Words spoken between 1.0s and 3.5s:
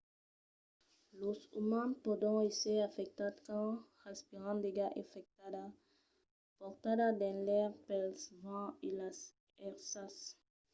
los umans pòdon èsser afectats